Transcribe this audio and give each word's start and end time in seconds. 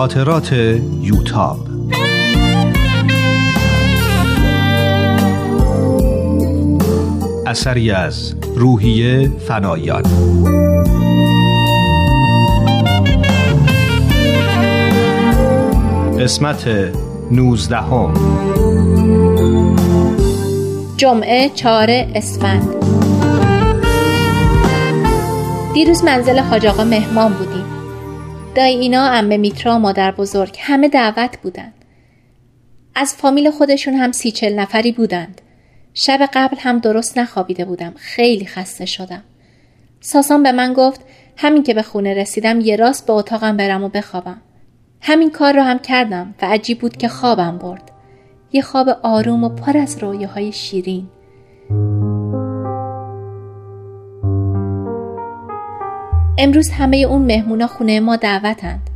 خاطرات 0.00 0.52
یوتاب. 1.00 1.58
اثری 7.46 7.90
از 7.90 8.34
روحیه 8.56 9.30
فنایان. 9.48 10.02
قسمت 16.20 16.68
نوزدهم. 17.30 18.14
جمعه 20.96 21.48
چهار 21.54 21.90
اسفند. 21.90 22.68
دیروز 25.74 26.04
منزل 26.04 26.38
حاج 26.38 26.66
آقا 26.66 26.84
مهمان 26.84 27.32
بودیم. 27.32 27.79
دایی 28.54 28.76
اینا 28.76 29.06
امه 29.06 29.36
میترا 29.36 29.78
مادر 29.78 30.10
بزرگ 30.10 30.56
همه 30.60 30.88
دعوت 30.88 31.38
بودن. 31.42 31.72
از 32.94 33.14
فامیل 33.14 33.50
خودشون 33.50 33.94
هم 33.94 34.12
سی 34.12 34.30
چل 34.30 34.54
نفری 34.54 34.92
بودند. 34.92 35.40
شب 35.94 36.28
قبل 36.34 36.56
هم 36.60 36.78
درست 36.78 37.18
نخوابیده 37.18 37.64
بودم. 37.64 37.94
خیلی 37.96 38.46
خسته 38.46 38.86
شدم. 38.86 39.22
ساسان 40.00 40.42
به 40.42 40.52
من 40.52 40.72
گفت 40.72 41.00
همین 41.36 41.62
که 41.62 41.74
به 41.74 41.82
خونه 41.82 42.14
رسیدم 42.14 42.60
یه 42.60 42.76
راست 42.76 43.06
به 43.06 43.12
اتاقم 43.12 43.56
برم 43.56 43.84
و 43.84 43.88
بخوابم. 43.88 44.40
همین 45.00 45.30
کار 45.30 45.56
رو 45.56 45.62
هم 45.62 45.78
کردم 45.78 46.34
و 46.42 46.46
عجیب 46.46 46.78
بود 46.78 46.96
که 46.96 47.08
خوابم 47.08 47.58
برد. 47.58 47.90
یه 48.52 48.62
خواب 48.62 48.88
آروم 49.02 49.44
و 49.44 49.48
پر 49.48 49.78
از 49.78 49.98
رویاهای 49.98 50.52
شیرین. 50.52 51.08
امروز 56.42 56.70
همه 56.70 56.96
اون 56.96 57.22
مهمونا 57.22 57.66
خونه 57.66 58.00
ما 58.00 58.16
دعوتند. 58.16 58.90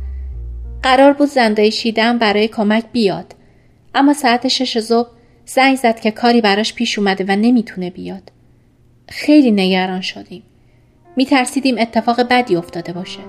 قرار 0.83 1.13
بود 1.13 1.27
زندای 1.27 1.71
شیدم 1.71 2.17
برای 2.17 2.47
کمک 2.47 2.83
بیاد. 2.91 3.35
اما 3.95 4.13
ساعت 4.13 4.47
شش 4.47 4.79
صبح 4.79 5.09
زنگ 5.45 5.75
زد 5.75 5.99
که 5.99 6.11
کاری 6.11 6.41
براش 6.41 6.73
پیش 6.73 6.99
اومده 6.99 7.25
و 7.27 7.35
نمی‌تونه 7.35 7.89
بیاد. 7.89 8.31
خیلی 9.09 9.51
نگران 9.51 10.01
شدیم. 10.01 10.43
میترسیدیم 11.15 11.75
اتفاق 11.79 12.21
بدی 12.29 12.55
افتاده 12.55 12.93
باشه. 12.93 13.19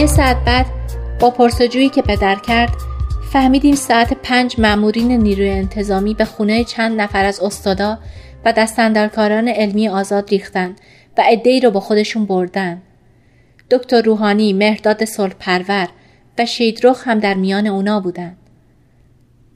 یه 0.00 0.06
ساعت 0.06 0.36
بعد 0.44 0.81
با 1.22 1.30
پرسجویی 1.30 1.88
که 1.88 2.02
پدر 2.02 2.36
کرد 2.36 2.72
فهمیدیم 3.32 3.74
ساعت 3.74 4.12
پنج 4.12 4.60
مامورین 4.60 5.12
نیروی 5.12 5.50
انتظامی 5.50 6.14
به 6.14 6.24
خونه 6.24 6.64
چند 6.64 7.00
نفر 7.00 7.24
از 7.24 7.40
استادا 7.40 7.98
و 8.44 8.52
دستندرکاران 8.52 9.48
علمی 9.48 9.88
آزاد 9.88 10.30
ریختن 10.30 10.76
و 11.18 11.22
عدهای 11.26 11.60
رو 11.60 11.70
با 11.70 11.80
خودشون 11.80 12.26
بردن. 12.26 12.82
دکتر 13.70 14.02
روحانی، 14.02 14.52
مهرداد 14.52 15.04
پرور 15.40 15.88
و 16.38 16.46
شیدرخ 16.46 17.08
هم 17.08 17.18
در 17.18 17.34
میان 17.34 17.66
اونا 17.66 18.00
بودن. 18.00 18.36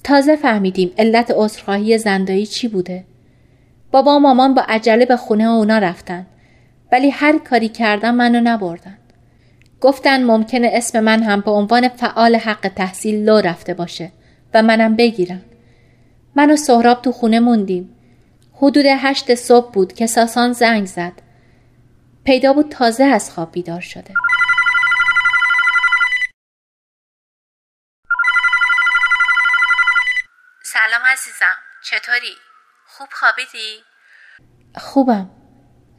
تازه 0.05 0.37
فهمیدیم 0.37 0.91
علت 0.98 1.33
عذرخواهی 1.37 1.98
زندایی 1.98 2.47
چی 2.47 2.69
بوده. 2.69 3.05
بابا 3.91 4.17
و 4.17 4.20
مامان 4.20 4.55
با 4.55 4.62
عجله 4.69 5.06
به 5.06 5.17
خونه 5.17 5.44
اونا 5.44 5.78
رفتن 5.78 6.27
ولی 6.92 7.11
هر 7.11 7.39
کاری 7.39 7.69
کردن 7.69 8.14
منو 8.14 8.41
نبردن. 8.41 8.98
گفتن 9.81 10.25
ممکنه 10.25 10.71
اسم 10.73 11.01
من 11.01 11.23
هم 11.23 11.41
به 11.41 11.51
عنوان 11.51 11.89
فعال 11.89 12.37
حق 12.37 12.69
تحصیل 12.77 13.25
لو 13.25 13.37
رفته 13.37 13.75
باشه 13.75 14.13
و 14.55 14.63
منم 14.63 14.97
بگیرن. 14.97 15.43
من 16.37 16.51
و 16.51 16.57
سهراب 16.57 17.03
تو 17.03 17.13
خونه 17.13 17.41
موندیم. 17.41 17.97
حدود 18.53 18.87
هشت 18.87 19.34
صبح 19.34 19.73
بود 19.73 19.93
که 19.93 20.06
ساسان 20.06 20.53
زنگ 20.53 20.87
زد. 20.87 21.12
پیدا 22.25 22.53
بود 22.53 22.69
تازه 22.69 23.05
از 23.05 23.31
خواب 23.31 23.53
بیدار 23.53 23.81
شده. 23.81 24.15
سلام 30.65 31.03
عزیزم 31.12 31.56
چطوری؟ 31.84 32.34
خوب 32.87 33.09
خوابیدی؟ 33.12 33.83
خوبم. 34.77 35.31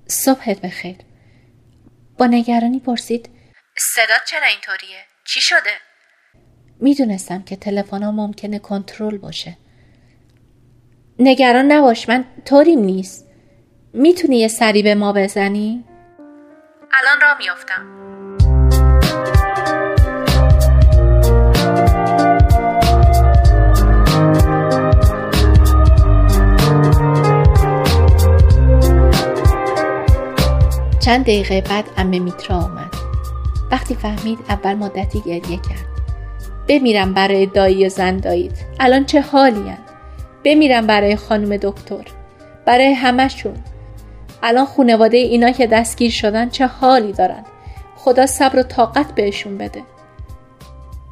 صبحت 0.08 0.62
بخیر. 0.62 0.98
با 2.18 2.26
نگرانی 2.26 2.80
پرسید 2.80 3.37
صدات 3.80 4.22
چرا 4.28 4.46
اینطوریه؟ 4.48 5.00
چی 5.26 5.42
شده؟ 5.42 5.72
می‌دونستم 6.80 7.44
که 7.44 7.56
تلفن 7.56 8.04
ها 8.04 8.12
ممکنه 8.12 8.60
کنترل 8.60 9.18
باشه. 9.18 9.58
نگران 11.20 11.72
نباش 11.72 12.10
من 12.10 12.26
طوریم 12.46 12.80
نیست. 12.80 13.28
می‌تونی 13.94 14.40
یه 14.40 14.48
سری 14.48 14.84
به 14.84 14.96
ما 14.96 15.14
بزنی؟ 15.14 15.86
الان 16.94 17.22
را 17.22 17.38
میافتم. 17.38 17.98
چند 31.00 31.24
دقیقه 31.24 31.62
بعد 31.62 31.86
امه 31.98 32.20
میترا 32.20 32.56
آمد. 32.56 32.87
وقتی 33.72 33.96
فهمید 33.96 34.40
اول 34.50 34.74
مدتی 34.74 35.22
گریه 35.22 35.42
کرد. 35.58 35.86
بمیرم 36.68 37.14
برای 37.14 37.46
دایی 37.46 37.86
و 37.86 37.90
زن 37.90 38.18
دایید 38.18 38.52
الان 38.80 39.06
چه 39.06 39.22
حالی 39.22 39.70
هن؟ 39.70 39.78
بمیرم 40.44 40.88
برای 40.88 41.16
خانم 41.16 41.58
دکتر. 41.58 42.04
برای 42.66 42.94
همشون 42.94 43.56
الان 44.44 44.66
خونواده 44.66 45.18
اینا 45.18 45.52
که 45.52 45.68
دستگیر 45.68 46.12
شدن 46.12 46.50
چه 46.50 46.68
حالی 46.68 47.12
دارن؟ 47.12 47.44
خدا 47.96 48.26
صبر 48.26 48.60
و 48.60 48.64
طاقت 48.64 49.16
بهشون 49.16 49.58
بده. 49.58 49.82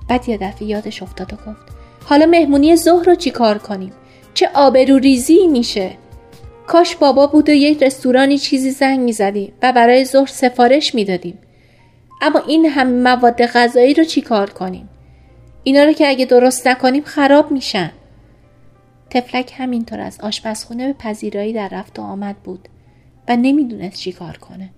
بعد 0.10 0.30
یه 0.30 0.38
دفعه 0.38 0.64
یادش 0.68 1.04
افتاد 1.04 1.34
و 1.34 1.36
گفت 1.36 1.76
حالا 2.06 2.26
مهمونی 2.26 2.76
ظهر 2.76 3.06
رو 3.06 3.16
چی 3.16 3.32
کار 3.32 3.58
کنیم؟ 3.58 3.94
چه 4.34 4.50
آبرو 4.54 4.98
ریزی 4.98 5.48
میشه؟ 5.48 5.92
کاش 6.68 6.96
بابا 6.96 7.28
بود 7.28 7.50
و 7.50 7.52
یک 7.52 7.84
رستورانی 7.84 8.38
چیزی 8.38 8.72
زنگ 8.72 9.00
می‌زدیم 9.00 9.54
و 9.62 9.74
برای 9.74 10.06
ظهر 10.06 10.28
سفارش 10.28 10.96
می‌دادیم. 10.96 11.40
اما 12.26 12.40
این 12.40 12.66
هم 12.66 12.88
مواد 12.88 13.46
غذایی 13.46 13.94
رو 13.94 14.04
چی 14.04 14.22
کار 14.22 14.50
کنیم 14.50 14.90
اینا 15.64 15.84
رو 15.84 15.94
که 15.94 16.08
اگه 16.08 16.26
درست 16.26 16.68
نکنیم 16.68 17.04
خراب 17.04 17.52
میشن 17.52 17.92
تفلک 19.10 19.54
همینطور 19.58 20.00
از 20.00 20.20
آشپزخونه 20.20 20.88
به 20.88 20.94
پذیرایی 20.94 21.54
در 21.54 21.70
رفت 21.70 22.00
و 22.00 22.02
آمد 22.02 22.36
بود 22.44 22.70
و 23.28 23.36
نمی‌دونست 23.36 23.98
چی 23.98 24.12
کار 24.12 24.38
کنه 24.38 24.70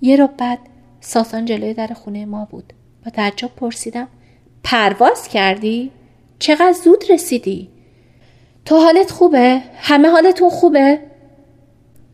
یه 0.00 0.16
رو 0.16 0.28
بعد 0.38 0.58
ساسان 1.00 1.44
جلوی 1.44 1.74
در 1.74 1.86
خونه 1.86 2.26
ما 2.26 2.48
بود 2.50 2.72
و 3.06 3.10
تعجب 3.10 3.50
پرسیدم 3.56 4.08
پرواز 4.64 5.28
کردی؟ 5.28 5.90
چقدر 6.38 6.72
زود 6.72 7.04
رسیدی؟ 7.10 7.68
تو 8.64 8.76
حالت 8.76 9.10
خوبه؟ 9.10 9.62
همه 9.76 10.08
حالتون 10.08 10.50
خوبه؟ 10.50 10.98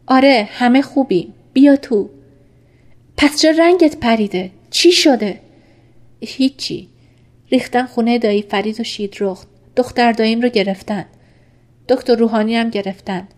آره 0.06 0.48
همه 0.52 0.82
خوبیم 0.82 1.34
بیا 1.52 1.76
تو 1.76 2.08
پس 3.16 3.40
چه 3.40 3.52
رنگت 3.52 3.96
پریده؟ 3.96 4.50
چی 4.70 4.92
شده؟ 4.92 5.40
هیچی. 6.20 6.88
ریختن 7.50 7.86
خونه 7.86 8.18
دایی 8.18 8.42
فرید 8.42 8.80
و 8.80 8.84
شید 8.84 9.16
رخت. 9.20 9.48
دختر 9.76 10.12
داییم 10.12 10.40
رو 10.40 10.48
گرفتن. 10.48 11.04
دکتر 11.88 12.14
روحانی 12.14 12.56
هم 12.56 12.70
گرفتن. 12.70 13.28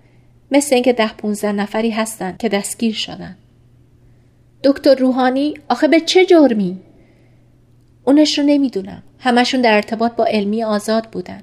مثل 0.50 0.74
اینکه 0.74 0.92
ده 0.92 1.12
پونزده 1.12 1.52
نفری 1.52 1.90
هستن 1.90 2.36
که 2.38 2.48
دستگیر 2.48 2.94
شدن. 2.94 3.36
دکتر 4.64 4.94
روحانی 4.94 5.54
آخه 5.68 5.88
به 5.88 6.00
چه 6.00 6.26
جرمی؟ 6.26 6.78
اونش 8.04 8.38
رو 8.38 8.44
نمی‌دونم. 8.44 9.02
همشون 9.18 9.60
در 9.60 9.74
ارتباط 9.74 10.12
با 10.12 10.24
علمی 10.24 10.64
آزاد 10.64 11.06
بودن. 11.06 11.42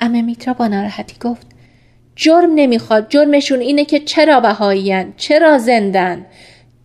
امه 0.00 0.22
میترا 0.22 0.54
با 0.54 0.68
ناراحتی 0.68 1.16
گفت 1.20 1.46
جرم 2.16 2.54
نمی‌خواد. 2.54 3.06
جرمشون 3.08 3.60
اینه 3.60 3.84
که 3.84 4.00
چرا 4.00 4.40
بهاییان 4.40 5.14
چرا 5.16 5.58
زندن؟ 5.58 6.26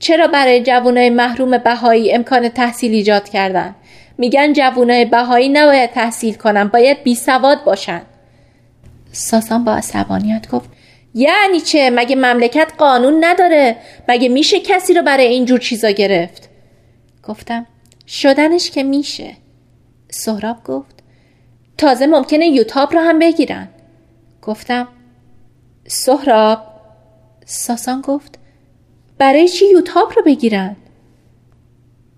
چرا 0.01 0.27
برای 0.27 0.63
جوانای 0.63 1.09
محروم 1.09 1.57
بهایی 1.57 2.13
امکان 2.13 2.49
تحصیل 2.49 2.91
ایجاد 2.91 3.29
کردن؟ 3.29 3.75
میگن 4.17 4.53
جوانای 4.53 5.05
بهایی 5.05 5.49
نباید 5.49 5.91
تحصیل 5.91 6.33
کنن 6.33 6.67
باید 6.67 7.03
بی 7.03 7.15
سواد 7.15 7.63
باشن. 7.63 8.01
ساسان 9.11 9.63
با 9.63 9.73
عصبانیت 9.73 10.49
گفت 10.49 10.69
یعنی 11.13 11.59
چه؟ 11.59 11.89
مگه 11.89 12.15
مملکت 12.15 12.71
قانون 12.77 13.25
نداره؟ 13.25 13.75
مگه 14.09 14.29
میشه 14.29 14.59
کسی 14.59 14.93
رو 14.93 15.01
برای 15.01 15.25
اینجور 15.27 15.59
چیزا 15.59 15.89
گرفت؟ 15.89 16.49
گفتم 17.23 17.65
شدنش 18.07 18.71
که 18.71 18.83
میشه. 18.83 19.33
سهراب 20.09 20.63
گفت 20.63 20.95
تازه 21.77 22.07
ممکنه 22.07 22.47
یوتاب 22.47 22.93
رو 22.93 22.99
هم 22.99 23.19
بگیرن. 23.19 23.69
گفتم 24.41 24.87
سهراب؟ 25.87 26.59
ساسان 27.45 28.01
گفت 28.01 28.39
برای 29.21 29.47
چی 29.47 29.65
یوتاب 29.71 30.13
رو 30.15 30.23
بگیرن؟ 30.23 30.75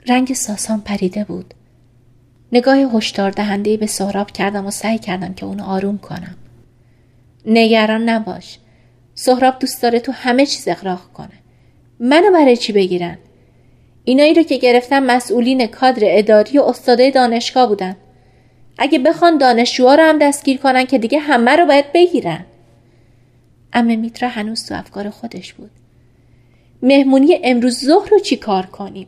رنگ 0.08 0.34
ساسان 0.34 0.82
پریده 0.82 1.24
بود. 1.24 1.54
نگاه 2.52 2.78
هشدار 2.78 3.32
دهنده 3.32 3.78
به 3.78 3.86
سهراب 3.86 4.32
کردم 4.32 4.66
و 4.66 4.72
سعی 4.72 5.00
کردم 5.00 5.34
که 5.34 5.46
اونو 5.46 5.64
آروم 5.64 5.98
کنم. 5.98 6.36
نگران 7.46 8.10
نباش. 8.10 8.60
سهراب 9.16 9.60
دوست 9.60 9.82
داره 9.82 10.00
تو 10.00 10.12
همه 10.12 10.46
چیز 10.46 10.68
اقراق 10.68 11.14
کنه. 11.14 11.40
منو 12.00 12.32
برای 12.32 12.58
چی 12.58 12.74
بگیرن؟ 12.74 13.18
اینایی 14.04 14.34
رو 14.34 14.44
که 14.44 14.58
گرفتن 14.58 15.04
مسئولین 15.04 15.68
کادر 15.68 16.02
اداری 16.04 16.58
و 16.58 16.62
استاده 16.62 17.12
دانشگاه 17.12 17.68
بودن. 17.68 17.96
اگه 18.78 19.00
بخوان 19.00 19.38
دانشجوها 19.38 19.96
رو 19.96 20.04
هم 20.04 20.20
دستگیر 20.20 20.58
کنن 20.58 20.86
که 20.86 20.98
دیگه 20.98 21.20
همه 21.20 21.56
رو 21.56 21.66
باید 21.66 21.92
بگیرن. 21.94 22.46
امه 23.74 23.96
میترا 23.96 24.30
هنوز 24.30 24.66
تو 24.66 24.76
افکار 24.76 25.10
خودش 25.10 25.54
بود. 25.54 25.83
مهمونی 26.84 27.40
امروز 27.44 27.86
ظهر 27.86 28.10
رو 28.10 28.20
چی 28.20 28.38
کار 28.38 28.66
کنیم؟ 28.66 29.08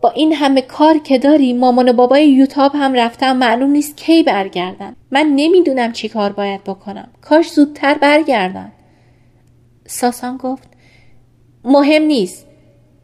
با 0.00 0.10
این 0.10 0.32
همه 0.32 0.62
کار 0.62 0.98
که 0.98 1.18
داری 1.18 1.52
مامان 1.52 1.88
و 1.88 1.92
بابای 1.92 2.28
یوتاب 2.28 2.72
هم 2.74 2.94
رفتن 2.94 3.36
معلوم 3.36 3.70
نیست 3.70 3.96
کی 3.96 4.22
برگردن. 4.22 4.96
من 5.10 5.32
نمی‌دونم 5.36 5.92
چی 5.92 6.08
کار 6.08 6.32
باید 6.32 6.64
بکنم. 6.64 7.08
کاش 7.20 7.50
زودتر 7.50 7.94
برگردن. 7.94 8.72
ساسان 9.86 10.36
گفت 10.36 10.68
مهم 11.64 12.02
نیست. 12.02 12.46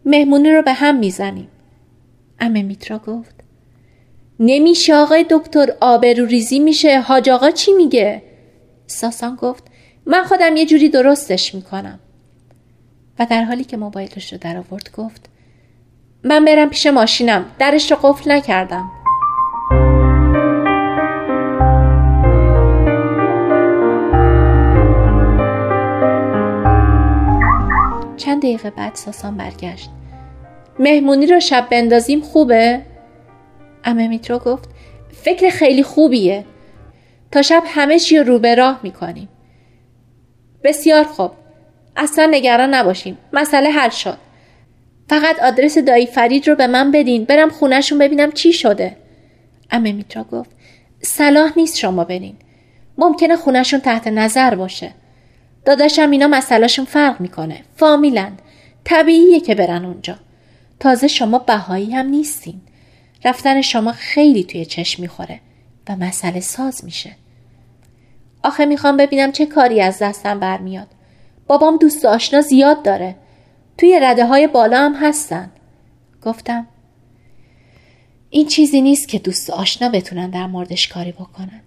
مهمونی 0.04 0.50
رو 0.50 0.62
به 0.62 0.72
هم 0.72 0.96
می‌زنیم. 0.96 1.48
امه 2.40 2.62
میترا 2.62 2.98
گفت 2.98 3.34
نمیشه 4.40 4.94
آقای 4.94 5.26
دکتر 5.30 5.74
آبرو 5.80 6.26
ریزی 6.26 6.58
میشه؟ 6.58 7.00
حاج 7.00 7.30
آقا 7.30 7.50
چی 7.50 7.72
میگه؟ 7.72 8.22
ساسان 8.86 9.36
گفت 9.36 9.64
من 10.06 10.22
خودم 10.22 10.56
یه 10.56 10.66
جوری 10.66 10.88
درستش 10.88 11.54
می‌کنم. 11.54 12.00
و 13.20 13.26
در 13.26 13.44
حالی 13.44 13.64
که 13.64 13.76
موبایلش 13.76 14.32
رو 14.32 14.38
در 14.38 14.56
آورد 14.56 14.90
گفت 14.96 15.30
من 16.24 16.44
برم 16.44 16.70
پیش 16.70 16.86
ماشینم. 16.86 17.44
درش 17.58 17.90
رو 17.90 17.98
قفل 18.02 18.32
نکردم. 18.32 18.90
چند 28.16 28.38
دقیقه 28.42 28.70
بعد 28.70 28.94
ساسان 28.94 29.36
برگشت. 29.36 29.90
مهمونی 30.78 31.26
رو 31.26 31.40
شب 31.40 31.66
بندازیم 31.70 32.20
خوبه؟ 32.20 32.82
امه 33.84 34.08
میترو 34.08 34.38
گفت 34.38 34.68
فکر 35.12 35.50
خیلی 35.50 35.82
خوبیه. 35.82 36.44
تا 37.32 37.42
شب 37.42 37.62
همه 37.66 37.98
چی 37.98 38.18
رو 38.18 38.38
به 38.38 38.54
راه 38.54 38.80
می‌کنیم. 38.82 39.28
بسیار 40.64 41.04
خوب. 41.04 41.39
اصلا 41.96 42.28
نگران 42.30 42.74
نباشیم 42.74 43.18
مسئله 43.32 43.70
حل 43.70 43.90
شد. 43.90 44.18
فقط 45.08 45.38
آدرس 45.38 45.78
دایی 45.78 46.06
فرید 46.06 46.48
رو 46.48 46.54
به 46.54 46.66
من 46.66 46.90
بدین. 46.90 47.24
برم 47.24 47.50
خونهشون 47.50 47.98
ببینم 47.98 48.32
چی 48.32 48.52
شده. 48.52 48.96
امه 49.70 49.92
میترا 49.92 50.24
گفت 50.24 50.50
صلاح 51.02 51.52
نیست 51.56 51.76
شما 51.78 52.04
برین. 52.04 52.36
ممکنه 52.98 53.36
خونهشون 53.36 53.80
تحت 53.80 54.06
نظر 54.06 54.54
باشه. 54.54 54.92
داداشم 55.64 56.10
اینا 56.10 56.28
مسئلهشون 56.28 56.84
فرق 56.84 57.20
می‌کنه. 57.20 57.60
فامیلن. 57.76 58.32
طبیعیه 58.84 59.40
که 59.40 59.54
برن 59.54 59.84
اونجا. 59.84 60.16
تازه 60.80 61.08
شما 61.08 61.38
بهایی 61.38 61.92
هم 61.92 62.06
نیستین. 62.06 62.60
رفتن 63.24 63.62
شما 63.62 63.92
خیلی 63.92 64.44
توی 64.44 64.64
چشم 64.64 65.02
می‌خوره 65.02 65.40
و 65.88 65.96
مسئله 65.96 66.40
ساز 66.40 66.84
میشه. 66.84 67.16
آخه 68.42 68.64
می‌خوام 68.64 68.96
ببینم 68.96 69.32
چه 69.32 69.46
کاری 69.46 69.80
از 69.80 69.98
دستم 69.98 70.40
برمیاد. 70.40 70.86
بابام 71.50 71.76
دوست 71.76 72.04
آشنا 72.04 72.40
زیاد 72.40 72.82
داره. 72.82 73.16
توی 73.78 74.00
رده 74.02 74.26
های 74.26 74.46
بالا 74.46 74.78
هم 74.78 74.94
هستن. 74.94 75.50
گفتم 76.22 76.66
این 78.30 78.46
چیزی 78.46 78.80
نیست 78.80 79.08
که 79.08 79.18
دوست 79.18 79.50
آشنا 79.50 79.88
بتونن 79.88 80.30
در 80.30 80.46
موردش 80.46 80.88
کاری 80.88 81.12
بکنن. 81.12 81.60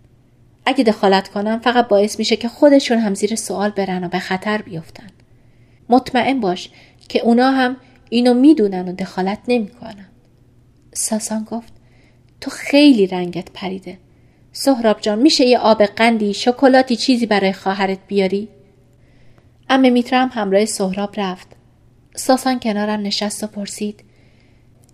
اگه 0.65 0.83
دخالت 0.83 1.27
کنم 1.27 1.59
فقط 1.59 1.87
باعث 1.87 2.19
میشه 2.19 2.35
که 2.35 2.47
خودشون 2.47 2.97
هم 2.97 3.13
زیر 3.13 3.35
سوال 3.35 3.69
برن 3.69 4.03
و 4.03 4.07
به 4.07 4.19
خطر 4.19 4.61
بیفتن. 4.61 5.07
مطمئن 5.89 6.39
باش 6.39 6.69
که 7.09 7.19
اونا 7.19 7.51
هم 7.51 7.77
اینو 8.09 8.33
می‌دونن 8.33 8.87
و 8.87 8.93
دخالت 8.93 9.39
نمی‌کنن. 9.47 10.07
ساسان 10.93 11.43
گفت 11.43 11.73
تو 12.41 12.51
خیلی 12.51 13.07
رنگت 13.07 13.51
پریده. 13.53 13.97
سهراب 14.51 15.01
جان 15.01 15.19
میشه 15.19 15.45
یه 15.45 15.57
آب 15.57 15.85
قندی 15.85 16.33
شکلاتی 16.33 16.95
چیزی 16.95 17.25
برای 17.25 17.53
خواهرت 17.53 17.99
بیاری؟ 18.07 18.49
امه 19.69 19.89
میترم 19.89 20.29
همراه 20.33 20.65
سهراب 20.65 21.13
رفت. 21.17 21.47
ساسان 22.15 22.59
کنارم 22.59 23.01
نشست 23.01 23.43
و 23.43 23.47
پرسید 23.47 24.03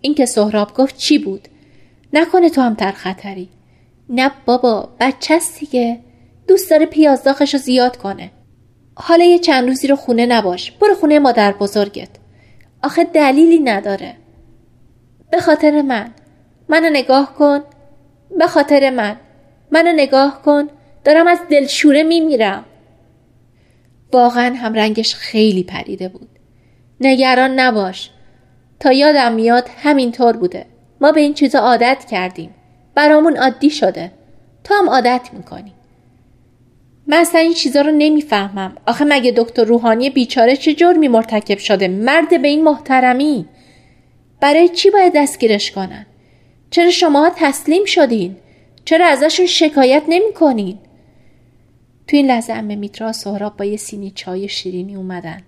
این 0.02 0.14
که 0.16 0.26
سهراب 0.26 0.74
گفت 0.74 0.98
چی 0.98 1.18
بود؟ 1.18 1.48
نکنه 2.14 2.50
تو 2.50 2.62
هم 2.62 2.76
تر 2.76 2.92
خطری. 2.92 3.50
نه 4.10 4.32
بابا 4.46 4.90
بچه 5.00 5.40
دیگه. 5.60 6.00
دوست 6.48 6.70
داره 6.70 6.86
پیازداغش 6.86 7.54
رو 7.54 7.60
زیاد 7.60 7.98
کنه. 7.98 8.32
حالا 8.96 9.24
یه 9.24 9.40
چند 9.40 9.68
روزی 9.68 9.88
رو 9.88 9.96
خونه 9.96 10.26
نباش. 10.26 10.72
برو 10.72 10.96
خونه 10.96 11.20
مادر 11.20 11.52
بزرگت. 11.52 12.10
آخه 12.84 13.04
دلیلی 13.04 13.60
نداره. 13.60 14.16
به 15.32 15.42
خاطر 15.42 15.82
من. 15.82 16.12
منو 16.70 16.90
نگاه 16.90 17.36
کن. 17.36 17.60
به 18.38 18.48
خاطر 18.48 18.90
من. 18.90 19.18
منو 19.72 19.92
نگاه 19.92 20.42
کن. 20.42 20.68
دارم 21.04 21.28
از 21.28 21.40
دلشوره 21.50 22.04
میمیرم. 22.04 22.66
واقعا 24.12 24.56
هم 24.56 24.74
رنگش 24.74 25.16
خیلی 25.16 25.64
پریده 25.64 26.10
بود. 26.10 26.30
نگران 27.02 27.60
نباش. 27.60 28.10
تا 28.80 28.92
یادم 28.92 29.34
میاد 29.34 29.70
همینطور 29.84 30.38
بوده. 30.38 30.66
ما 31.02 31.12
به 31.12 31.22
این 31.22 31.34
چیزا 31.34 31.60
عادت 31.60 32.06
کردیم. 32.12 32.50
برامون 32.96 33.38
عادی 33.38 33.70
شده. 33.70 34.12
تو 34.64 34.74
هم 34.74 34.90
عادت 34.90 35.30
می‌کنی. 35.34 35.74
من 37.08 37.18
اصلا 37.18 37.42
این 37.42 37.54
چیزا 37.54 37.82
رو 37.82 37.92
نمی‌فهمم. 37.92 38.76
آخه 38.86 39.06
مگه 39.06 39.34
دکتر 39.38 39.64
روحانی 39.64 40.10
بیچاره 40.10 40.56
چه 40.56 40.74
جرمی 40.74 41.08
مرتکب 41.08 41.58
شده؟ 41.58 41.88
مرد 41.88 42.42
به 42.42 42.48
این 42.48 42.64
محترمی. 42.64 43.46
برای 44.42 44.70
چی 44.70 44.90
باید 44.90 45.14
دستگیرش 45.16 45.72
کنن؟ 45.72 46.06
چرا 46.72 46.92
شما 46.92 47.32
تسلیم 47.36 47.86
شدین؟ 47.86 48.36
چرا 48.86 49.08
ازشون 49.08 49.46
شکایت 49.46 50.04
نمی‌کنین؟ 50.08 50.80
تو 52.10 52.18
این 52.18 52.28
لحظه 52.28 52.54
امه 52.54 52.76
میترا 52.76 53.12
سهراب 53.12 53.58
با 53.58 53.66
یه 53.66 53.78
سینی 53.78 54.12
چای 54.12 54.48
شیرینی 54.48 54.96
اومدن. 54.96 55.42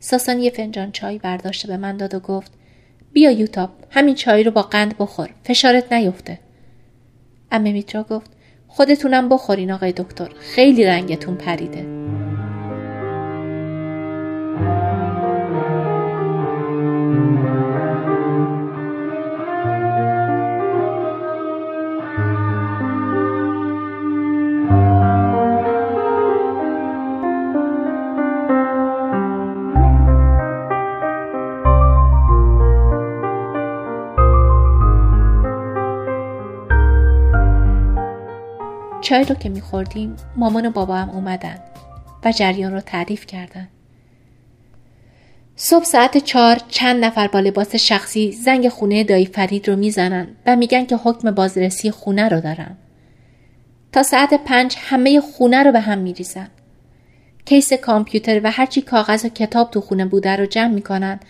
ساسان 0.00 0.38
یه 0.38 0.50
فنجان 0.50 0.92
چای 0.92 1.18
برداشته 1.18 1.68
به 1.68 1.76
من 1.76 1.96
داد 1.96 2.14
و 2.14 2.20
گفت 2.20 2.52
بیا 3.12 3.30
یوتاب 3.30 3.70
همین 3.90 4.14
چای 4.14 4.44
رو 4.44 4.50
با 4.50 4.62
قند 4.62 4.98
بخور 4.98 5.30
فشارت 5.44 5.92
نیفته. 5.92 6.38
امه 7.50 7.72
میترا 7.72 8.02
گفت 8.02 8.30
خودتونم 8.68 9.28
بخورین 9.28 9.70
آقای 9.70 9.92
دکتر 9.92 10.28
خیلی 10.40 10.84
رنگتون 10.84 11.34
پریده. 11.34 11.86
چای 39.08 39.24
رو 39.24 39.34
که 39.34 39.48
میخوردیم 39.48 40.16
مامان 40.36 40.66
و 40.66 40.70
بابا 40.70 40.96
هم 40.96 41.10
اومدن 41.10 41.58
و 42.24 42.32
جریان 42.32 42.72
رو 42.72 42.80
تعریف 42.80 43.26
کردن. 43.26 43.68
صبح 45.56 45.84
ساعت 45.84 46.18
چهار 46.18 46.60
چند 46.68 47.04
نفر 47.04 47.28
با 47.28 47.40
لباس 47.40 47.74
شخصی 47.74 48.32
زنگ 48.32 48.68
خونه 48.68 49.04
دایی 49.04 49.26
فرید 49.26 49.68
رو 49.68 49.76
می‌زنن 49.76 50.28
و 50.46 50.56
میگن 50.56 50.86
که 50.86 50.96
حکم 50.96 51.30
بازرسی 51.30 51.90
خونه 51.90 52.28
رو 52.28 52.40
دارن. 52.40 52.76
تا 53.92 54.02
ساعت 54.02 54.44
پنج 54.44 54.76
همه 54.78 55.20
خونه 55.20 55.62
رو 55.62 55.72
به 55.72 55.80
هم 55.80 55.98
میریزن. 55.98 56.48
کیس 57.44 57.72
کامپیوتر 57.72 58.40
و 58.44 58.50
هرچی 58.50 58.82
کاغذ 58.82 59.24
و 59.24 59.28
کتاب 59.28 59.70
تو 59.70 59.80
خونه 59.80 60.06
بوده 60.06 60.36
رو 60.36 60.46
جمع 60.46 60.74
می‌کنن 60.74 61.20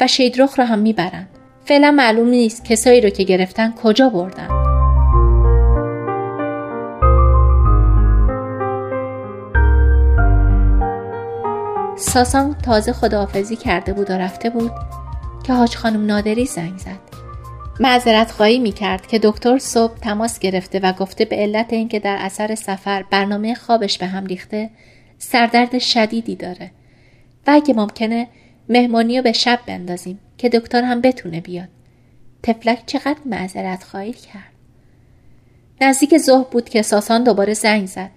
و 0.00 0.06
شیدرخ 0.06 0.58
رو 0.58 0.64
هم 0.64 0.78
می‌برن. 0.78 1.26
فعلا 1.64 1.90
معلوم 1.90 2.28
نیست 2.28 2.64
کسایی 2.64 3.00
رو 3.00 3.10
که 3.10 3.24
گرفتن 3.24 3.74
کجا 3.82 4.08
بردن. 4.08 4.57
ساسان 11.98 12.54
تازه 12.54 12.92
خداحافظی 12.92 13.56
کرده 13.56 13.92
بود 13.92 14.10
و 14.10 14.12
رفته 14.12 14.50
بود 14.50 14.72
که 15.46 15.52
حاج 15.52 15.76
خانم 15.76 16.06
نادری 16.06 16.46
زنگ 16.46 16.78
زد. 16.78 16.98
معذرت 17.80 18.30
خواهی 18.30 18.58
می 18.58 18.72
کرد 18.72 19.06
که 19.06 19.18
دکتر 19.18 19.58
صبح 19.58 19.98
تماس 19.98 20.38
گرفته 20.38 20.78
و 20.78 20.92
گفته 20.92 21.24
به 21.24 21.36
علت 21.36 21.72
اینکه 21.72 21.98
در 21.98 22.16
اثر 22.20 22.54
سفر 22.54 23.02
برنامه 23.02 23.54
خوابش 23.54 23.98
به 23.98 24.06
هم 24.06 24.26
ریخته 24.26 24.70
سردرد 25.18 25.78
شدیدی 25.78 26.36
داره. 26.36 26.70
و 27.46 27.50
اگه 27.50 27.74
ممکنه 27.74 28.28
مهمانی 28.68 29.16
رو 29.16 29.22
به 29.22 29.32
شب 29.32 29.58
بندازیم 29.66 30.18
که 30.38 30.48
دکتر 30.48 30.82
هم 30.82 31.00
بتونه 31.00 31.40
بیاد. 31.40 31.68
تفلک 32.42 32.82
چقدر 32.86 33.18
معذرت 33.24 33.84
خواهی 33.84 34.12
کرد. 34.12 34.52
نزدیک 35.80 36.18
ظهر 36.18 36.44
بود 36.44 36.68
که 36.68 36.82
ساسان 36.82 37.24
دوباره 37.24 37.54
زنگ 37.54 37.86
زد. 37.86 38.10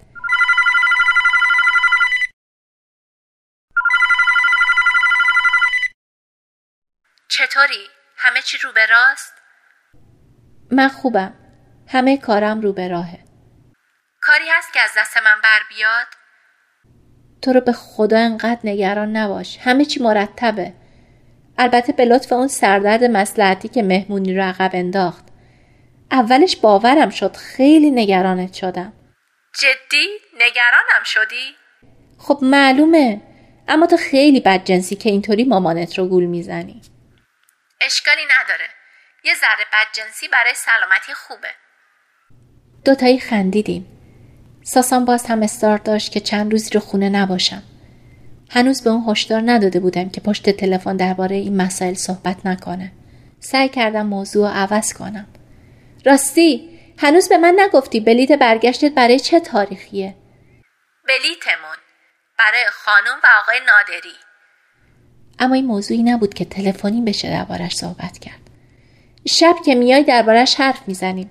چطوری؟ 7.52 7.88
همه 8.16 8.42
چی 8.42 8.58
رو 8.58 8.72
به 8.72 8.86
راست؟ 8.86 9.32
من 10.70 10.88
خوبم 10.88 11.34
همه 11.88 12.16
کارم 12.16 12.60
رو 12.60 12.72
به 12.72 12.88
راهه 12.88 13.18
کاری 14.20 14.44
هست 14.50 14.72
که 14.72 14.80
از 14.80 14.90
دست 14.98 15.16
من 15.16 15.40
بر 15.42 15.60
بیاد؟ 15.68 16.06
تو 17.42 17.52
رو 17.52 17.60
به 17.60 17.72
خدا 17.72 18.18
انقدر 18.18 18.60
نگران 18.64 19.16
نباش 19.16 19.58
همه 19.58 19.84
چی 19.84 20.02
مرتبه 20.02 20.72
البته 21.58 21.92
به 21.92 22.04
لطف 22.04 22.32
اون 22.32 22.48
سردرد 22.48 23.04
مسلحتی 23.04 23.68
که 23.68 23.82
مهمونی 23.82 24.36
رو 24.36 24.42
عقب 24.42 24.70
انداخت 24.74 25.24
اولش 26.10 26.56
باورم 26.56 27.10
شد 27.10 27.36
خیلی 27.36 27.90
نگرانت 27.90 28.52
شدم 28.54 28.92
جدی؟ 29.60 30.08
نگرانم 30.34 31.04
شدی؟ 31.04 31.56
خب 32.18 32.38
معلومه 32.42 33.20
اما 33.68 33.86
تو 33.86 33.96
خیلی 33.96 34.40
بدجنسی 34.40 34.96
که 34.96 35.10
اینطوری 35.10 35.44
مامانت 35.44 35.98
رو 35.98 36.06
گول 36.06 36.24
می‌زنی 36.24 36.91
اشکالی 37.84 38.22
نداره. 38.24 38.68
یه 39.24 39.34
ذره 39.34 39.66
بدجنسی 39.72 40.28
برای 40.28 40.54
سلامتی 40.54 41.14
خوبه. 41.14 41.54
دوتایی 42.84 43.20
خندیدیم. 43.20 43.86
ساسان 44.64 45.04
باز 45.04 45.26
هم 45.26 45.42
استار 45.42 45.78
داشت 45.78 46.12
که 46.12 46.20
چند 46.20 46.52
روزی 46.52 46.70
رو 46.70 46.80
خونه 46.80 47.08
نباشم. 47.08 47.62
هنوز 48.50 48.84
به 48.84 48.90
اون 48.90 49.10
هشدار 49.10 49.42
نداده 49.44 49.80
بودم 49.80 50.10
که 50.10 50.20
پشت 50.20 50.50
تلفن 50.50 50.96
درباره 50.96 51.36
این 51.36 51.62
مسائل 51.62 51.94
صحبت 51.94 52.36
نکنه. 52.46 52.92
سعی 53.40 53.68
کردم 53.68 54.06
موضوع 54.06 54.48
رو 54.48 54.54
عوض 54.54 54.92
کنم. 54.92 55.26
راستی 56.06 56.78
هنوز 56.98 57.28
به 57.28 57.38
من 57.38 57.54
نگفتی 57.58 58.00
بلیت 58.00 58.32
برگشتت 58.32 58.94
برای 58.94 59.20
چه 59.20 59.40
تاریخیه؟ 59.40 60.14
بلیتمون. 61.08 61.76
برای 62.38 62.64
خانم 62.72 63.20
و 63.24 63.26
آقای 63.40 63.60
نادری. 63.66 64.14
اما 65.38 65.54
این 65.54 65.66
موضوعی 65.66 66.02
نبود 66.02 66.34
که 66.34 66.44
تلفنی 66.44 67.00
بشه 67.00 67.30
دربارش 67.30 67.76
صحبت 67.76 68.18
کرد. 68.18 68.40
شب 69.28 69.54
که 69.64 69.74
میای 69.74 70.02
دربارش 70.02 70.54
حرف 70.54 70.80
می‌زنیم. 70.86 71.30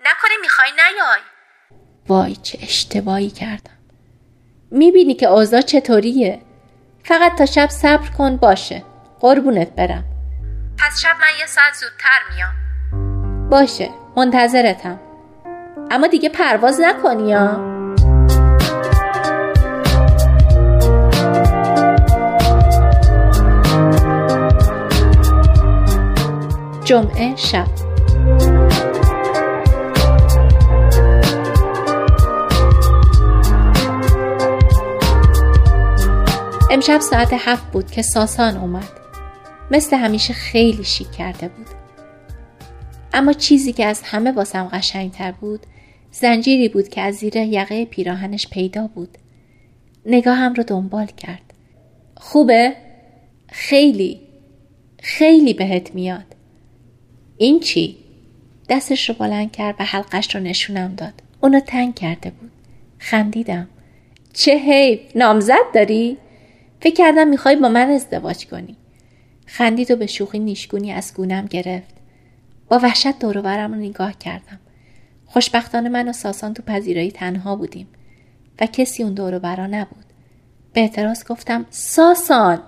نکنه 0.00 0.36
می‌خوای 0.42 0.68
نیای. 0.70 1.20
وای 2.08 2.36
چه 2.36 2.58
اشتباهی 2.62 3.30
کردم. 3.30 3.78
می‌بینی 4.70 5.14
که 5.14 5.26
اوضاع 5.26 5.60
چطوریه. 5.60 6.40
فقط 7.04 7.38
تا 7.38 7.46
شب 7.46 7.68
صبر 7.68 8.10
کن 8.18 8.36
باشه. 8.36 8.84
قربونت 9.20 9.70
برم. 9.70 10.04
پس 10.78 11.00
شب 11.00 11.16
من 11.20 11.40
یه 11.40 11.46
ساعت 11.46 11.74
زودتر 11.74 12.34
میام. 12.34 13.48
باشه 13.50 13.90
منتظرتم. 14.16 15.00
اما 15.90 16.06
دیگه 16.06 16.28
پرواز 16.28 16.80
نکنی 16.80 17.30
یا 17.30 17.77
جمعه 26.88 27.36
شب. 27.36 27.66
امشب 36.70 37.00
ساعت 37.00 37.28
هفت 37.32 37.72
بود 37.72 37.90
که 37.90 38.02
ساسان 38.02 38.56
اومد. 38.56 38.88
مثل 39.70 39.96
همیشه 39.96 40.34
خیلی 40.34 40.84
شیک 40.84 41.10
کرده 41.10 41.48
بود. 41.48 41.66
اما 43.12 43.32
چیزی 43.32 43.72
که 43.72 43.86
از 43.86 44.02
همه 44.04 44.32
واسم 44.32 44.64
قشنگتر 44.64 45.32
بود 45.32 45.60
زنجیری 46.10 46.68
بود 46.68 46.88
که 46.88 47.00
از 47.00 47.14
زیر 47.14 47.36
یقه 47.36 47.84
پیراهنش 47.84 48.48
پیدا 48.48 48.86
بود. 48.86 49.18
نگاهم 50.06 50.54
رو 50.54 50.62
دنبال 50.62 51.06
کرد. 51.06 51.54
خوبه؟ 52.16 52.72
خیلی. 53.48 54.20
خیلی 55.02 55.54
بهت 55.54 55.94
میاد. 55.94 56.37
این 57.38 57.60
چی؟ 57.60 57.96
دستش 58.68 59.08
رو 59.08 59.14
بلند 59.14 59.52
کرد 59.52 59.76
و 59.78 59.84
حلقش 59.84 60.34
رو 60.34 60.40
نشونم 60.40 60.94
داد. 60.94 61.22
اونو 61.40 61.60
تنگ 61.60 61.94
کرده 61.94 62.30
بود. 62.30 62.50
خندیدم. 62.98 63.68
چه 64.32 64.56
حیف! 64.56 65.00
نامزد 65.14 65.72
داری؟ 65.74 66.18
فکر 66.80 66.94
کردم 66.94 67.28
می‌خوای 67.28 67.56
با 67.56 67.68
من 67.68 67.90
ازدواج 67.90 68.46
کنی. 68.46 68.76
خندید 69.46 69.90
و 69.90 69.96
به 69.96 70.06
شوخی 70.06 70.38
نیشگونی 70.38 70.92
از 70.92 71.14
گونم 71.14 71.46
گرفت. 71.46 71.94
با 72.68 72.78
وحشت 72.78 73.18
دور 73.18 73.66
رو 73.66 73.74
نگاه 73.74 74.18
کردم. 74.18 74.60
خوشبختانه 75.26 75.88
من 75.88 76.08
و 76.08 76.12
ساسان 76.12 76.54
تو 76.54 76.62
پذیرایی 76.62 77.10
تنها 77.10 77.56
بودیم 77.56 77.88
و 78.60 78.66
کسی 78.66 79.02
اون 79.02 79.14
دور 79.14 79.38
برا 79.38 79.66
نبود. 79.66 80.04
به 80.72 80.80
اعتراض 80.80 81.24
گفتم 81.24 81.66
ساسان! 81.70 82.62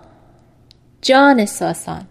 جان 1.03 1.47
ساسان! 1.47 2.07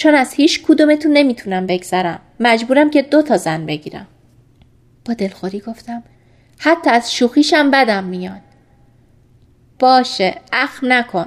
چون 0.00 0.14
از 0.14 0.34
هیچ 0.34 0.62
کدومتون 0.62 1.12
نمی‌تونم 1.12 1.66
بگذرم. 1.66 2.20
مجبورم 2.40 2.90
که 2.90 3.02
دو 3.02 3.22
تا 3.22 3.36
زن 3.36 3.66
بگیرم. 3.66 4.06
با 5.04 5.14
دلخوری 5.14 5.60
گفتم 5.60 6.02
حتی 6.58 6.90
از 6.90 7.14
شوخیشم 7.14 7.70
بدم 7.70 8.04
میاد. 8.04 8.40
باشه 9.78 10.34
اخم 10.52 10.92
نکن. 10.92 11.26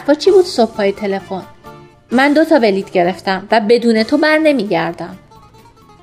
حرفا 0.00 0.14
چی 0.14 0.30
بود 0.30 0.44
صبح 0.44 0.72
پای 0.72 0.92
تلفن؟ 0.92 1.42
من 2.10 2.32
دو 2.32 2.44
تا 2.44 2.58
بلیت 2.58 2.90
گرفتم 2.90 3.48
و 3.50 3.60
بدون 3.60 4.02
تو 4.02 4.18
بر 4.18 4.38
نمیگردم. 4.38 5.16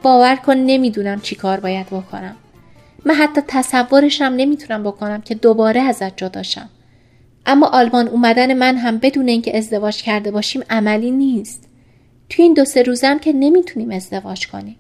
باور 0.04 0.36
کن 0.36 0.54
نمی‌دونم 0.54 1.22
چی 1.22 1.36
کار 1.36 1.60
باید 1.60 1.88
بکنم. 1.88 2.36
من 3.06 3.14
حتی 3.14 3.42
تصورشم 3.48 4.26
نمی‌تونم 4.26 4.84
بکنم 4.84 5.22
که 5.22 5.36
دوباره 5.36 5.82
ازت 5.82 6.18
جداشم 6.18 6.70
اما 7.46 7.68
آلمان 7.68 8.08
اومدن 8.08 8.54
من 8.54 8.78
هم 8.78 8.98
بدون 8.98 9.28
اینکه 9.28 9.58
ازدواج 9.58 10.04
کرده 10.04 10.32
باشیم 10.32 10.64
عملی 10.70 11.12
نیست. 11.12 11.70
توی 12.30 12.44
این 12.44 12.54
دو 12.54 12.66
سه 12.66 12.84
روزم 12.84 13.20
که 13.20 13.34
نمی‌تونیم 13.34 13.92
ازدواج 13.92 14.48
کنیم. 14.48 14.76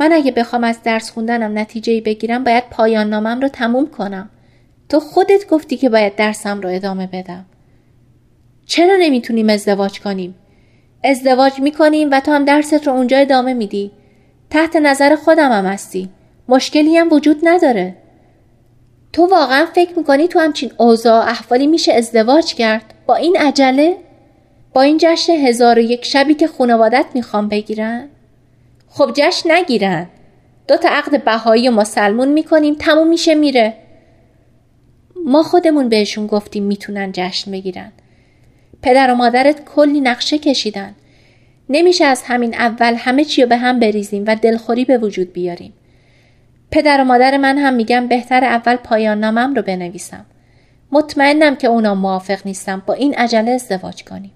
من 0.00 0.12
اگه 0.12 0.32
بخوام 0.32 0.64
از 0.64 0.82
درس 0.82 1.10
خوندنم 1.10 1.58
نتیجه 1.58 2.00
بگیرم 2.00 2.44
باید 2.44 2.64
پایان 2.70 3.08
نامم 3.08 3.40
رو 3.40 3.48
تموم 3.48 3.86
کنم. 3.86 4.30
تو 4.88 5.00
خودت 5.00 5.48
گفتی 5.48 5.76
که 5.76 5.88
باید 5.88 6.16
درسم 6.16 6.60
رو 6.60 6.68
ادامه 6.68 7.06
بدم. 7.06 7.46
چرا 8.70 8.96
نمی‌تونیم 8.96 9.48
ازدواج 9.48 10.00
کنیم؟ 10.00 10.34
ازدواج 11.04 11.60
می‌کنیم 11.60 12.08
و 12.10 12.20
تو 12.20 12.32
هم 12.32 12.44
درست 12.44 12.86
رو 12.86 12.92
اونجا 12.92 13.18
ادامه 13.18 13.54
میدی. 13.54 13.90
تحت 14.50 14.76
نظر 14.76 15.16
خودم 15.16 15.52
هم 15.52 15.66
هستی. 15.66 16.08
مشکلی 16.48 16.96
هم 16.96 17.12
وجود 17.12 17.40
نداره. 17.42 17.96
تو 19.12 19.26
واقعا 19.26 19.66
فکر 19.74 19.98
می‌کنی 19.98 20.28
تو 20.28 20.38
همچین 20.38 20.72
اوضاع 20.76 21.28
احوالی 21.28 21.66
میشه 21.66 21.92
ازدواج 21.92 22.54
کرد؟ 22.54 22.94
با 23.06 23.14
این 23.14 23.36
عجله؟ 23.36 23.96
با 24.74 24.82
این 24.82 24.98
جشن 25.00 25.32
هزار 25.32 25.78
و 25.78 25.82
یک 25.82 26.04
شبی 26.04 26.34
که 26.34 26.46
خانوادت 26.46 27.06
می‌خوام 27.14 27.48
بگیرن؟ 27.48 28.08
خب 28.88 29.10
جشن 29.14 29.52
نگیرن. 29.52 30.06
دو 30.68 30.76
تا 30.76 30.88
عقد 30.88 31.24
بهایی 31.24 31.68
و 31.68 31.72
مسلمون 31.72 32.28
می‌کنیم 32.28 32.74
تموم 32.74 33.08
میشه 33.08 33.34
میره. 33.34 33.74
ما 35.26 35.42
خودمون 35.42 35.88
بهشون 35.88 36.26
گفتیم 36.26 36.64
می‌تونن 36.64 37.10
جشن 37.12 37.50
بگیرن. 37.50 37.92
پدر 38.82 39.10
و 39.10 39.14
مادرت 39.14 39.64
کلی 39.64 40.00
نقشه 40.00 40.38
کشیدن. 40.38 40.94
نمیشه 41.68 42.04
از 42.04 42.22
همین 42.26 42.54
اول 42.54 42.94
همه 42.94 43.24
چی 43.24 43.42
رو 43.42 43.48
به 43.48 43.56
هم 43.56 43.80
بریزیم 43.80 44.24
و 44.26 44.36
دلخوری 44.36 44.84
به 44.84 44.98
وجود 44.98 45.32
بیاریم. 45.32 45.72
پدر 46.70 47.00
و 47.00 47.04
مادر 47.04 47.36
من 47.36 47.58
هم 47.58 47.74
میگن 47.74 48.06
بهتر 48.06 48.44
اول 48.44 48.76
پایان 48.76 49.20
نامم 49.20 49.54
رو 49.54 49.62
بنویسم. 49.62 50.26
مطمئنم 50.92 51.56
که 51.56 51.68
اونا 51.68 51.94
موافق 51.94 52.38
نیستم 52.44 52.82
با 52.86 52.94
این 52.94 53.14
عجله 53.14 53.50
ازدواج 53.50 54.04
کنیم. 54.04 54.32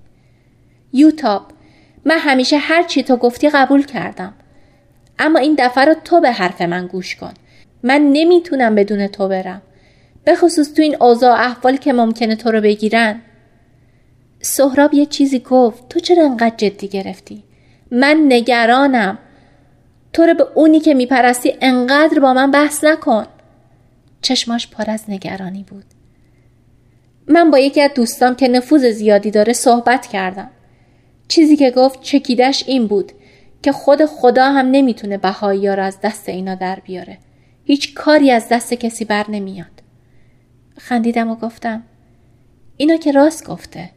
یوتاب 0.92 1.42
من 2.04 2.18
همیشه 2.18 2.56
هر 2.56 2.82
چی 2.82 3.02
تو 3.02 3.16
گفتی 3.16 3.50
قبول 3.50 3.86
کردم. 3.86 4.34
اما 5.18 5.38
این 5.38 5.54
دفعه 5.58 5.84
رو 5.84 5.94
تو 6.04 6.20
به 6.20 6.32
حرف 6.32 6.62
من 6.62 6.86
گوش 6.86 7.16
کن. 7.16 7.34
من 7.82 8.00
نمی‌تونم 8.12 8.74
بدون 8.74 9.06
تو 9.06 9.28
برم. 9.28 9.62
به 10.24 10.36
خصوص 10.36 10.72
تو 10.72 10.82
این 10.82 10.96
اوضاع 11.00 11.40
احوال 11.40 11.76
که 11.76 11.92
ممکنه 11.92 12.36
تو 12.36 12.50
رو 12.50 12.60
بگیرن. 12.60 13.20
سهراب 14.44 14.94
یه 14.94 15.06
چیزی 15.06 15.38
گفت 15.38 15.88
تو 15.88 16.00
چرا 16.00 16.24
انقدر 16.24 16.56
جدی 16.56 16.88
گرفتی؟ 16.88 17.42
من 17.90 18.24
نگرانم. 18.28 19.18
تو 20.12 20.22
رو 20.22 20.34
به 20.34 20.46
اونی 20.54 20.80
که 20.80 20.94
میپرستی 20.94 21.54
انقدر 21.60 22.20
با 22.20 22.34
من 22.34 22.50
بحث 22.50 22.84
نکن. 22.84 23.26
چشماش 24.22 24.68
پر 24.68 24.90
از 24.90 25.04
نگرانی 25.08 25.62
بود. 25.68 25.84
من 27.28 27.50
با 27.50 27.58
یکی 27.58 27.80
از 27.80 27.90
دوستام 27.94 28.34
که 28.34 28.48
نفوذ 28.48 28.86
زیادی 28.86 29.30
داره 29.30 29.52
صحبت 29.52 30.06
کردم. 30.06 30.50
چیزی 31.28 31.56
که 31.56 31.70
گفت 31.70 32.02
چکیدش 32.02 32.64
این 32.66 32.86
بود 32.86 33.12
که 33.62 33.72
خود 33.72 34.04
خدا 34.04 34.52
هم 34.52 34.66
نمی‌تونه 34.70 35.18
بهایی 35.18 35.68
رو 35.68 35.82
از 35.82 36.00
دست 36.00 36.28
اینا 36.28 36.54
در 36.54 36.80
بیاره. 36.80 37.18
هیچ 37.64 37.94
کاری 37.94 38.30
از 38.30 38.48
دست 38.48 38.74
کسی 38.74 39.04
بر 39.04 39.30
نمیاد. 39.30 39.82
خندیدم 40.78 41.30
و 41.30 41.34
گفتم 41.34 41.82
اینا 42.76 42.96
که 42.96 43.12
راست 43.12 43.46
گفته. 43.46 43.90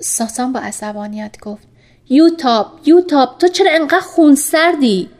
ساسان 0.00 0.52
با 0.52 0.60
عصبانیت 0.60 1.40
گفت 1.40 1.68
یوتاب 2.08 2.80
یوتاب 2.86 3.38
تو 3.38 3.48
چرا 3.48 3.70
انقدر 3.70 4.00
خون 4.00 4.34
سردی 4.34 5.10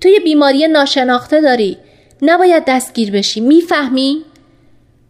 تو 0.00 0.08
یه 0.08 0.20
بیماری 0.20 0.68
ناشناخته 0.68 1.40
داری 1.40 1.78
نباید 2.22 2.64
دستگیر 2.66 3.10
بشی 3.10 3.40
می‌فهمی؟ 3.40 4.24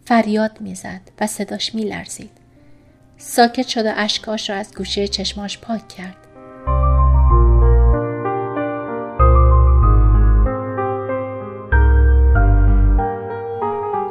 فریاد 0.05 0.51
می‌زد 0.59 1.01
و 1.21 1.27
صداش 1.27 1.75
میلرزید. 1.75 2.31
ساکت 3.17 3.67
شد 3.67 3.85
و 3.85 3.93
اشکاش 3.95 4.49
را 4.49 4.55
از 4.55 4.73
گوشه 4.75 5.07
چشماش 5.07 5.57
پاک 5.57 5.87
کرد. 5.87 6.17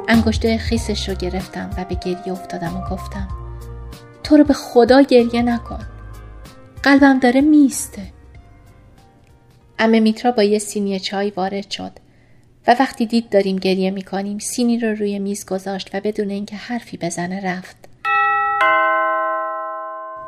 انگشته 0.09 0.59
خیسش 0.59 1.09
رو 1.09 1.15
گرفتم 1.15 1.71
و 1.79 1.85
به 1.85 1.95
گریه 1.95 2.33
افتادم 2.33 2.77
و 2.77 2.95
گفتم 2.95 3.29
تو 4.31 4.37
رو 4.37 4.45
به 4.45 4.55
خدا 4.55 5.03
گریه 5.03 5.43
نکن. 5.43 5.79
قلبم 6.83 7.19
داره 7.19 7.41
میسته. 7.41 8.03
امه 9.79 10.01
میترا 10.01 10.33
با 10.33 10.43
یه 10.43 10.59
سینی 10.59 11.01
چای 11.01 11.31
وارد 11.31 11.71
شد 11.71 11.93
و 12.67 12.77
وقتی 12.81 13.07
دید 13.07 13.29
داریم 13.29 13.57
گریه 13.57 13.91
می‌کنیم 13.91 14.39
سینی 14.39 14.79
رو 14.79 14.95
روی 14.95 15.19
میز 15.19 15.47
گذاشت 15.47 15.95
و 15.95 16.01
بدون 16.01 16.31
اینکه 16.31 16.57
حرفی 16.57 16.97
بزنه 16.97 17.41
رفت. 17.45 17.77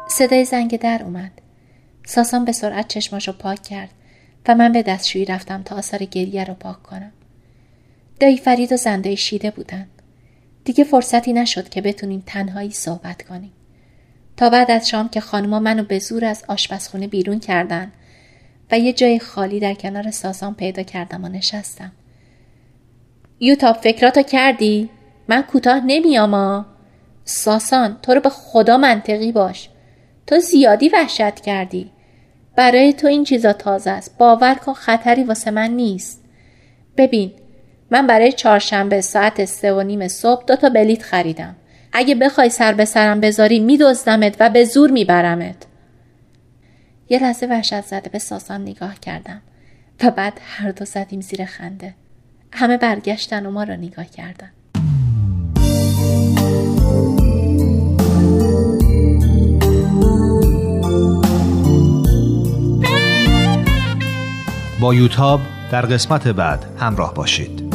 صدای 0.08 0.44
زنگ 0.44 0.80
در 0.80 1.02
اومد. 1.02 1.32
ساسان 2.06 2.44
به 2.44 2.52
سرعت 2.52 2.88
چشماش 2.88 3.28
رو 3.28 3.34
پاک 3.34 3.62
کرد 3.62 3.90
و 4.48 4.54
من 4.54 4.72
به 4.72 4.82
دستشویی 4.82 5.24
رفتم 5.24 5.62
تا 5.62 5.76
آثار 5.76 6.04
گریه 6.04 6.44
رو 6.44 6.54
پاک 6.54 6.82
کنم. 6.82 7.12
دایی 8.20 8.38
فرید 8.38 8.72
و 8.72 8.76
زنده 8.76 9.14
شیده 9.14 9.50
بودن. 9.50 9.86
دیگه 10.64 10.84
فرصتی 10.84 11.32
نشد 11.32 11.68
که 11.68 11.80
بتونیم 11.80 12.22
تنهایی 12.26 12.70
صحبت 12.70 13.22
کنیم. 13.22 13.52
تا 14.42 14.50
بعد 14.50 14.70
از 14.70 14.88
شام 14.88 15.08
که 15.08 15.20
خانما 15.20 15.58
منو 15.58 15.84
به 15.84 15.98
زور 15.98 16.24
از 16.24 16.44
آشپزخونه 16.48 17.06
بیرون 17.06 17.40
کردن 17.40 17.92
و 18.70 18.78
یه 18.78 18.92
جای 18.92 19.18
خالی 19.18 19.60
در 19.60 19.74
کنار 19.74 20.10
ساسان 20.10 20.54
پیدا 20.54 20.82
کردم 20.82 21.24
و 21.24 21.28
نشستم. 21.28 21.92
یوتاب 23.40 23.76
فکراتو 23.76 24.22
کردی؟ 24.22 24.90
من 25.28 25.42
کوتاه 25.42 25.80
نمیام 25.86 26.66
ساسان 27.24 27.98
تو 28.02 28.14
رو 28.14 28.20
به 28.20 28.28
خدا 28.28 28.76
منطقی 28.76 29.32
باش. 29.32 29.68
تو 30.26 30.38
زیادی 30.38 30.88
وحشت 30.88 31.40
کردی. 31.40 31.90
برای 32.56 32.92
تو 32.92 33.06
این 33.06 33.24
چیزا 33.24 33.52
تازه 33.52 33.90
است. 33.90 34.18
باور 34.18 34.54
کن 34.54 34.72
خطری 34.72 35.24
واسه 35.24 35.50
من 35.50 35.70
نیست. 35.70 36.24
ببین 36.96 37.32
من 37.90 38.06
برای 38.06 38.32
چهارشنبه 38.32 39.00
ساعت 39.00 39.44
سه 39.44 39.72
و 39.72 39.82
نیم 39.82 40.08
صبح 40.08 40.44
دو 40.44 40.56
تا 40.56 40.68
بلیت 40.68 41.02
خریدم. 41.02 41.56
اگه 41.92 42.14
بخوای 42.14 42.50
سر 42.50 42.72
به 42.72 42.84
سرم 42.84 43.20
بذاری 43.20 43.60
میدزدمت 43.60 44.36
و 44.40 44.50
به 44.50 44.64
زور 44.64 44.90
میبرمت. 44.90 45.66
یه 47.08 47.22
لحظه 47.22 47.46
وحشت 47.46 47.80
زده 47.80 48.10
به 48.10 48.18
ساسان 48.18 48.62
نگاه 48.62 49.00
کردم 49.00 49.42
و 50.02 50.10
بعد 50.10 50.40
هر 50.44 50.70
دو 50.70 50.84
زدیم 50.84 51.20
زیر 51.20 51.44
خنده. 51.44 51.94
همه 52.52 52.76
برگشتن 52.76 53.46
و 53.46 53.50
ما 53.50 53.64
را 53.64 53.76
نگاه 53.76 54.04
کردن. 54.04 54.50
با 64.80 64.94
یوتاب 64.94 65.40
در 65.72 65.82
قسمت 65.82 66.28
بعد 66.28 66.64
همراه 66.78 67.14
باشید. 67.14 67.74